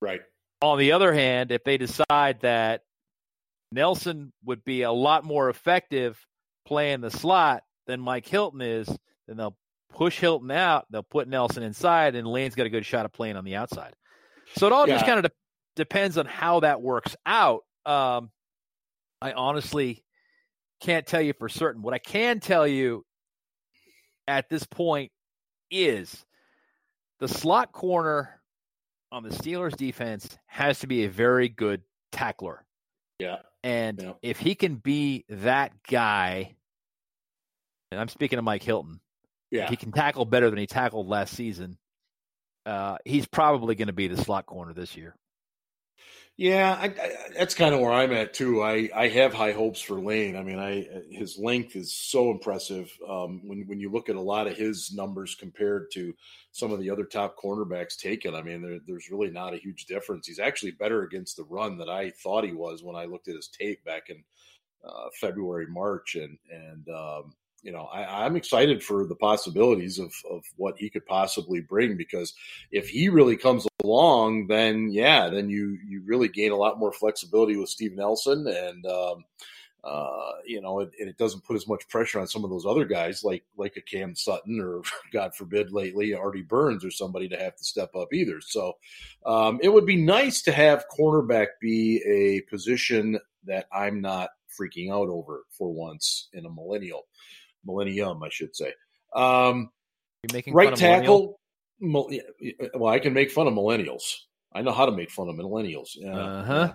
[0.00, 0.20] Right.
[0.62, 2.82] On the other hand, if they decide that
[3.72, 6.18] Nelson would be a lot more effective
[6.66, 8.88] playing the slot than Mike Hilton is,
[9.26, 9.56] then they'll
[9.90, 13.36] push Hilton out, they'll put Nelson inside, and Layne's got a good shot of playing
[13.36, 13.94] on the outside.
[14.56, 14.94] So it all yeah.
[14.94, 15.36] just kind of de-
[15.76, 17.62] depends on how that works out.
[17.84, 18.30] Um,
[19.20, 20.04] I honestly
[20.80, 21.82] can't tell you for certain.
[21.82, 23.04] What I can tell you
[24.28, 25.10] at this point
[25.70, 26.24] is
[27.20, 28.40] the slot corner
[29.12, 32.64] on the Steelers defense has to be a very good tackler.
[33.18, 33.36] Yeah.
[33.62, 34.12] And yeah.
[34.22, 36.56] if he can be that guy,
[37.90, 39.00] and I'm speaking of Mike Hilton,
[39.50, 39.68] yeah.
[39.68, 41.78] he can tackle better than he tackled last season,
[42.64, 45.16] uh, he's probably going to be the slot corner this year.
[46.38, 48.62] Yeah, I, I, that's kind of where I'm at too.
[48.62, 50.36] I, I have high hopes for Layne.
[50.36, 52.90] I mean, I his length is so impressive.
[53.08, 56.14] Um, when when you look at a lot of his numbers compared to
[56.52, 59.86] some of the other top cornerbacks taken, I mean, there, there's really not a huge
[59.86, 60.26] difference.
[60.26, 63.36] He's actually better against the run than I thought he was when I looked at
[63.36, 64.22] his tape back in
[64.86, 70.12] uh, February, March, and and um, you know, I, am excited for the possibilities of,
[70.30, 72.32] of what he could possibly bring because
[72.70, 76.92] if he really comes along, then yeah, then you you really gain a lot more
[76.92, 79.24] flexibility with Steve Nelson, and um,
[79.84, 82.66] uh, you know, it, and it doesn't put as much pressure on some of those
[82.66, 87.28] other guys like like a Cam Sutton or God forbid lately Artie Burns or somebody
[87.28, 88.40] to have to step up either.
[88.40, 88.74] So
[89.24, 94.90] um, it would be nice to have cornerback be a position that I'm not freaking
[94.90, 97.06] out over for once in a millennial
[97.64, 98.72] millennium, I should say.
[99.14, 99.70] Um,
[100.22, 101.38] You're making right tackle.
[101.80, 102.08] Well,
[102.86, 104.02] I can make fun of millennials.
[104.54, 105.90] I know how to make fun of millennials.
[105.94, 106.16] Yeah.
[106.16, 106.72] Uh huh.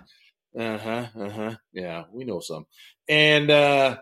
[0.58, 1.06] Uh huh.
[1.18, 1.54] Uh huh.
[1.72, 2.66] Yeah, we know some.
[3.08, 3.98] And uh,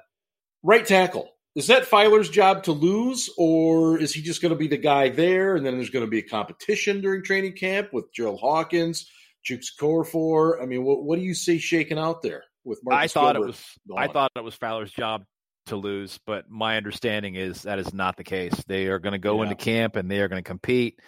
[0.63, 1.31] right tackle.
[1.57, 5.09] Is that Feiler's job to lose, or is he just going to be the guy
[5.09, 5.57] there?
[5.57, 9.11] And then there's going to be a competition during training camp with Gerald Hawkins,
[9.45, 10.63] Chuks Okorafor.
[10.63, 13.41] I mean, what, what do you see shaking out there with Marcus I thought it
[13.41, 13.61] was.
[13.89, 13.99] Gone?
[13.99, 15.25] I thought it was Feiler's job
[15.71, 18.55] to lose, but my understanding is that is not the case.
[18.67, 19.45] They are going to go yeah.
[19.45, 21.01] into camp and they are going to compete.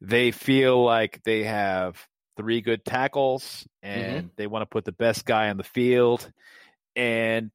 [0.00, 1.98] They feel like they have
[2.36, 4.26] three good tackles and mm-hmm.
[4.36, 6.30] they want to put the best guy on the field.
[6.94, 7.50] And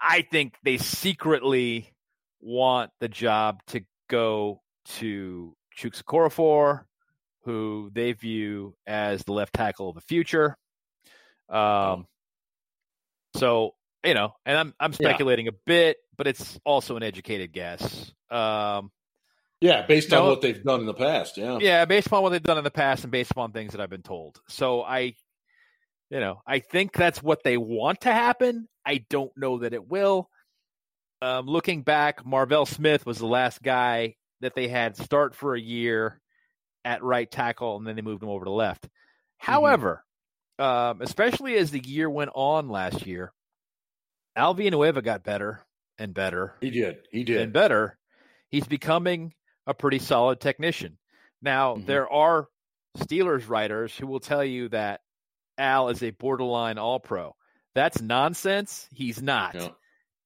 [0.00, 1.94] I think they secretly
[2.40, 4.60] want the job to go
[4.98, 6.84] to Chuks Okorafor,
[7.44, 10.56] who they view as the left tackle of the future.
[11.48, 12.06] Um,
[13.34, 13.74] so
[14.08, 15.52] you know, and I'm I'm speculating yeah.
[15.52, 18.10] a bit, but it's also an educated guess.
[18.30, 18.90] Um,
[19.60, 21.36] yeah, based on know, what they've done in the past.
[21.36, 23.82] Yeah, yeah, based upon what they've done in the past, and based upon things that
[23.82, 24.40] I've been told.
[24.48, 25.14] So I,
[26.08, 28.66] you know, I think that's what they want to happen.
[28.86, 30.30] I don't know that it will.
[31.20, 35.60] Um, looking back, Marvel Smith was the last guy that they had start for a
[35.60, 36.18] year
[36.82, 38.84] at right tackle, and then they moved him over to left.
[38.84, 39.52] Mm-hmm.
[39.52, 40.04] However,
[40.58, 43.32] um, especially as the year went on last year,
[44.38, 45.60] Al Villanueva got better
[45.98, 46.54] and better.
[46.60, 46.98] He did.
[47.10, 47.40] He did.
[47.40, 47.98] And better.
[48.50, 49.34] He's becoming
[49.66, 50.96] a pretty solid technician.
[51.42, 51.86] Now, mm-hmm.
[51.86, 52.46] there are
[52.98, 55.00] Steelers writers who will tell you that
[55.58, 57.34] Al is a borderline all pro.
[57.74, 58.88] That's nonsense.
[58.92, 59.54] He's not.
[59.54, 59.76] No.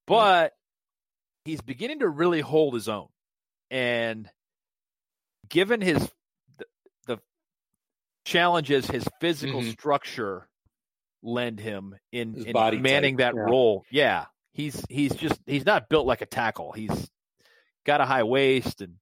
[0.07, 0.53] But
[1.47, 1.51] no.
[1.51, 3.09] he's beginning to really hold his own.
[3.71, 4.29] And
[5.49, 5.99] given his
[6.59, 6.67] the,
[7.07, 7.19] the
[8.27, 9.71] challenges his physical mm-hmm.
[9.71, 10.49] structure
[11.23, 13.35] lend him in, in manning type.
[13.35, 13.43] that yeah.
[13.43, 13.85] role.
[13.91, 16.73] Yeah, he's he's just he's not built like a tackle.
[16.73, 17.11] He's
[17.85, 18.97] got a high waist, and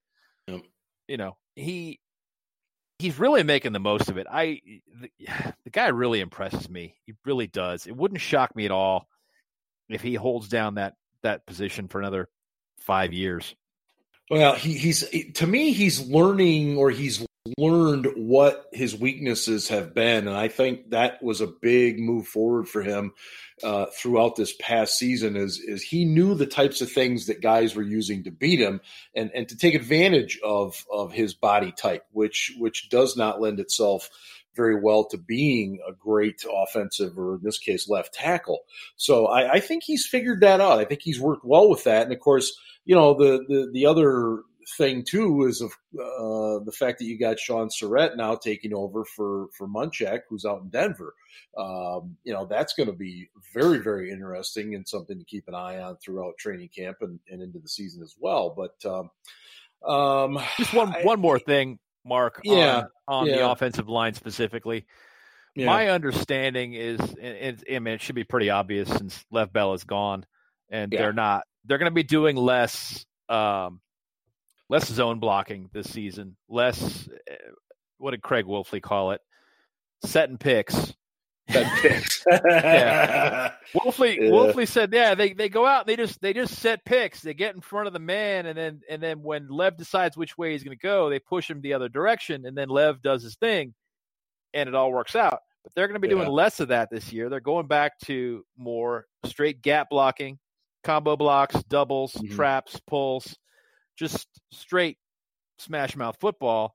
[1.09, 2.01] you know he
[2.99, 4.27] he's really making the most of it.
[4.31, 4.61] I
[5.01, 5.11] the,
[5.65, 6.97] the, guy really impresses me.
[7.07, 7.87] He really does.
[7.87, 9.09] It wouldn't shock me at all
[9.89, 12.29] if he holds down that that position for another
[12.79, 13.55] five years.
[14.31, 17.27] Well, he, he's to me, he's learning or he's
[17.57, 22.69] learned what his weaknesses have been, and I think that was a big move forward
[22.69, 23.13] for him
[23.63, 25.37] uh, throughout this past season.
[25.37, 28.81] Is is he knew the types of things that guys were using to beat him,
[29.15, 33.59] and and to take advantage of of his body type, which which does not lend
[33.59, 34.11] itself
[34.55, 38.61] very well to being a great offensive or in this case left tackle.
[38.97, 40.81] So I, I think he's figured that out.
[40.81, 42.53] I think he's worked well with that, and of course,
[42.85, 44.43] you know the the the other
[44.77, 49.05] thing too is of uh, the fact that you got Shaun Sarrett now taking over
[49.05, 51.15] for for Munchak, who's out in Denver.
[51.57, 55.55] Um, you know that's going to be very very interesting and something to keep an
[55.55, 58.55] eye on throughout training camp and, and into the season as well.
[58.57, 59.11] But um,
[59.89, 62.41] um, just one I, one more thing, Mark.
[62.45, 63.37] Yeah, on, on yeah.
[63.37, 64.87] the offensive line specifically.
[65.57, 65.67] Yeah.
[65.67, 69.75] My understanding is, and, and, I mean, it should be pretty obvious since Lev Bell
[69.75, 70.25] is gone.
[70.71, 71.01] and Yeah.
[71.01, 71.43] they're not.
[71.65, 73.81] They're going to be doing less, um,
[74.71, 76.37] less zone blocking this season.
[76.49, 77.35] Less, uh,
[77.99, 79.21] what did Craig Wolfley call it?
[80.05, 80.95] Setting picks.
[81.49, 82.25] Picks.
[82.45, 83.53] Yeah.
[83.75, 84.31] Wolfley Yeah.
[84.31, 87.21] Wolfley said, yeah, they, they go out and they just they just set picks.
[87.21, 90.39] They get in front of the man, and then and then when Lev decides which
[90.39, 93.23] way he's going to go, they push him the other direction, and then Lev does
[93.25, 93.75] his thing,
[94.55, 95.41] and it all works out.
[95.65, 97.29] But they're going to be doing less of that this year.
[97.29, 100.39] They're going back to more straight gap blocking,
[100.85, 102.35] combo blocks, doubles, Mhm.
[102.35, 103.37] traps, pulls,
[104.01, 104.97] just straight
[105.59, 106.75] smash mouth football.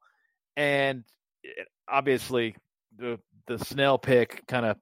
[0.56, 1.04] And
[1.44, 2.56] it- obviously,
[2.98, 4.78] the the Snell pick kind of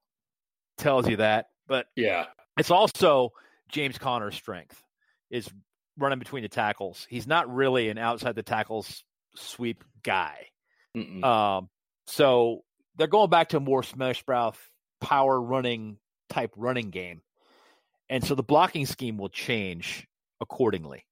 [0.77, 2.27] tells you that, but yeah.
[2.57, 3.31] it's also
[3.69, 4.81] James Conner's strength
[5.31, 5.49] is
[5.97, 7.05] running between the tackles.
[7.09, 9.03] He's not really an outside the tackles
[9.35, 10.47] sweep guy.
[10.95, 11.23] Mm-mm.
[11.23, 11.69] Um,
[12.07, 12.63] so
[12.97, 14.59] they're going back to a more smash mouth
[15.01, 15.97] power running
[16.29, 17.21] type running game,
[18.09, 20.07] and so the blocking scheme will change
[20.39, 21.05] accordingly.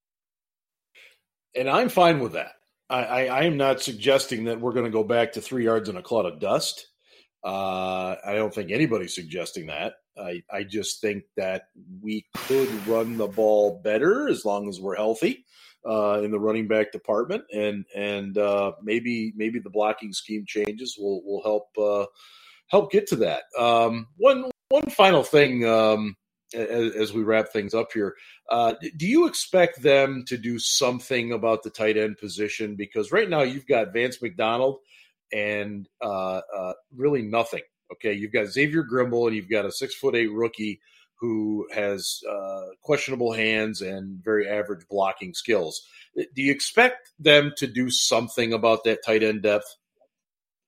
[1.55, 2.53] And I'm fine with that.
[2.89, 5.89] I, I, I am not suggesting that we're going to go back to three yards
[5.89, 6.87] in a cloud of dust.
[7.43, 9.93] Uh, I don't think anybody's suggesting that.
[10.17, 11.63] I, I just think that
[12.01, 15.45] we could run the ball better as long as we're healthy
[15.87, 20.95] uh, in the running back department, and and uh, maybe maybe the blocking scheme changes
[20.99, 22.05] will will help uh,
[22.67, 23.43] help get to that.
[23.57, 26.15] Um, one one final thing um,
[26.53, 28.15] as, as we wrap things up here.
[28.49, 32.75] Uh, do you expect them to do something about the tight end position?
[32.75, 34.79] Because right now you've got Vance McDonald
[35.31, 37.61] and uh, uh, really nothing.
[37.93, 40.79] Okay, you've got Xavier Grimble and you've got a six foot eight rookie
[41.19, 45.85] who has uh, questionable hands and very average blocking skills.
[46.15, 49.75] Do you expect them to do something about that tight end depth?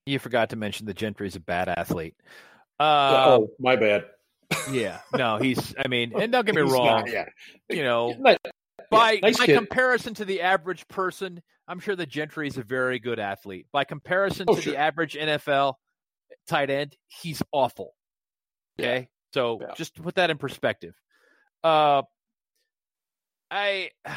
[0.06, 2.16] You forgot to mention the Gentry is a bad athlete.
[2.80, 4.06] Um, oh, my bad.
[4.72, 5.74] Yeah, no, he's.
[5.78, 6.86] I mean, and don't get me wrong.
[7.06, 7.26] not- yeah,
[7.70, 8.40] You know, Not-
[8.90, 9.56] by nice by kid.
[9.58, 13.68] comparison to the average person, I'm sure the Gentry is a very good athlete.
[13.72, 14.74] By comparison Oh, to sure.
[14.74, 15.76] the average NFL
[16.48, 17.94] tight end, he's awful.
[18.80, 19.74] Okay, so Yeah.
[19.76, 20.94] just to put that in perspective.
[21.64, 22.04] Uh,
[23.52, 23.92] I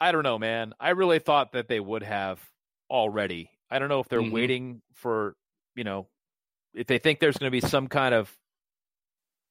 [0.00, 0.72] I don't know, man.
[0.80, 2.40] I really thought that they would have
[2.90, 3.50] already.
[3.70, 4.32] I don't know if they're Mhm.
[4.32, 5.36] waiting for
[5.74, 6.08] you know
[6.74, 8.32] if they think there's going to be some kind of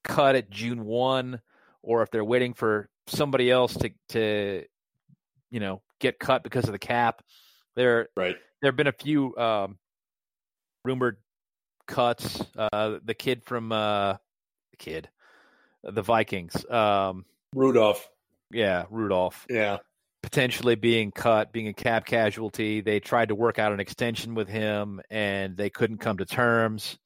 [0.03, 1.41] cut at June one,
[1.81, 4.63] or if they're waiting for somebody else to to
[5.51, 7.21] you know get cut because of the cap.
[7.75, 8.35] There right.
[8.61, 9.77] there have been a few um,
[10.85, 11.17] rumored
[11.87, 12.43] cuts.
[12.57, 14.13] Uh, the kid from uh,
[14.71, 15.09] the kid,
[15.83, 16.69] the Vikings.
[16.69, 18.07] Um, Rudolph.
[18.51, 19.77] yeah, Rudolph Yeah.
[20.21, 22.81] potentially being cut, being a cap casualty.
[22.81, 26.97] They tried to work out an extension with him, and they couldn't come to terms.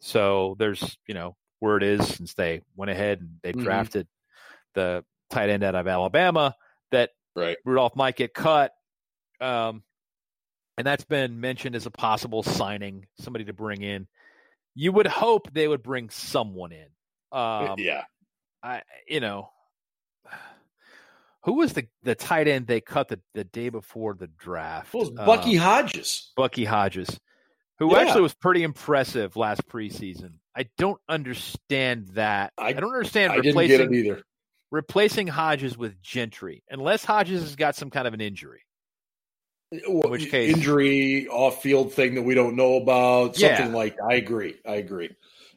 [0.00, 3.62] So there's, you know, where it is since they went ahead and they Mhm.
[3.62, 4.08] drafted
[4.74, 6.56] the tight end out of Alabama
[6.90, 7.58] that Right.
[7.64, 8.72] Rudolph might get cut.
[9.40, 9.84] Um,
[10.76, 14.08] and that's been mentioned as a possible signing, somebody to bring in.
[14.74, 16.88] You would hope they would bring someone in.
[17.32, 18.04] Um, yeah.
[18.62, 19.50] I, you know,
[21.44, 24.94] who was the the tight end they cut the, the day before the draft?
[24.94, 26.32] It was Bucky Um, Hodges.
[26.36, 27.18] Bucky Hodges,
[27.80, 28.02] who Yeah.
[28.02, 30.34] actually was pretty impressive last preseason.
[30.56, 32.52] I don't understand that.
[32.56, 34.22] I, I- don't understand I didn't get it either.
[34.70, 38.60] replacing Hodges with Gentry, unless Hodges has got some kind of an injury.
[39.88, 43.56] Well, which case- injury, off field thing that we don't know about, Yeah.
[43.56, 44.56] something like I agree.
[44.66, 45.10] I agree.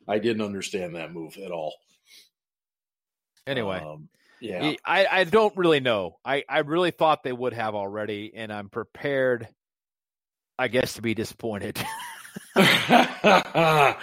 [0.07, 1.73] I didn't understand that move at all.
[3.47, 4.07] Anyway, Um,
[4.39, 4.73] yeah.
[4.85, 6.17] I, I don't really know.
[6.23, 9.47] I, I really thought they would have already, and I'm prepared,
[10.59, 11.83] I guess, to be disappointed.
[12.55, 13.93] uh,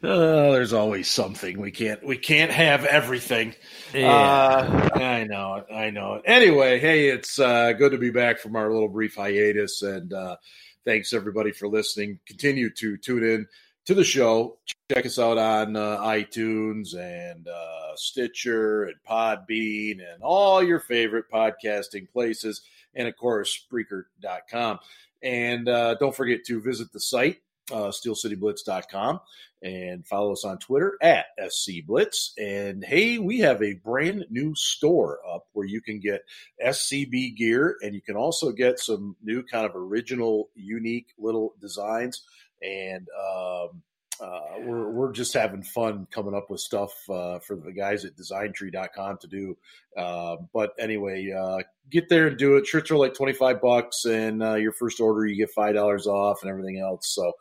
[0.00, 3.54] there's always something we can't we can't have everything.
[3.94, 5.66] Uh, I know it.
[5.72, 6.22] I know it.
[6.24, 10.36] Anyway, hey, it's uh, good to be back from our little brief hiatus, and uh,
[10.84, 12.18] thanks everybody for listening.
[12.26, 13.46] Continue to tune in
[13.86, 14.58] to the show.
[14.90, 21.26] Check us out on uh, iTunes and uh, Stitcher and Podbean and all your favorite
[21.32, 22.62] podcasting places,
[22.94, 24.78] and of course, Spreaker.com.
[25.22, 27.38] And uh, don't forget to visit the site,
[27.70, 29.20] uh, SteelCityBlitz.com,
[29.62, 32.30] and follow us on Twitter at SCBlitz.
[32.38, 36.22] And hey, we have a brand new store up where you can get
[36.64, 42.22] SCB gear, and you can also get some new kind of original, unique little designs
[42.62, 43.82] and um,
[44.20, 48.16] uh, we're we're just having fun coming up with stuff uh, for the guys at
[48.16, 49.56] designtree.com to do.
[49.96, 51.58] Uh, but anyway, uh,
[51.90, 52.66] get there and do it.
[52.66, 56.50] Shirts are like 25 bucks and uh, your first order, you get $5 off and
[56.50, 57.14] everything else.
[57.14, 57.32] So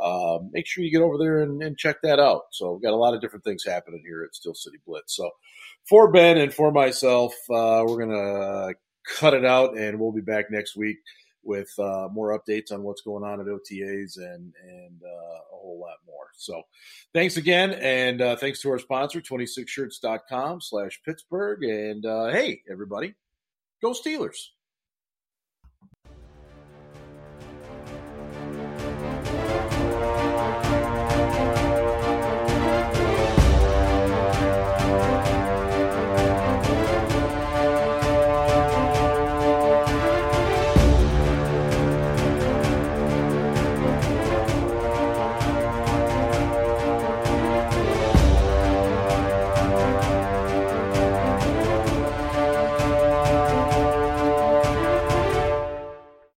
[0.00, 2.44] uh, make sure you get over there and, and, check that out.
[2.52, 5.16] So we've got a lot of different things happening here at Steel City Blitz.
[5.16, 5.30] So
[5.88, 8.74] for Ben and for myself, we're going to
[9.16, 10.98] cut it out and we'll be back next week
[11.48, 15.80] with uh, more updates on what's going on at OTAs and and uh, a whole
[15.80, 16.28] lot more.
[16.36, 16.62] So
[17.12, 21.64] thanks again, and uh, thanks to our sponsor, 26shirts.com slash Pittsburgh.
[21.64, 23.14] And uh, hey, everybody,
[23.82, 24.36] go Steelers.